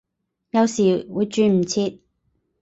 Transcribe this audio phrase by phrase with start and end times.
[0.49, 1.99] 有時會轉唔切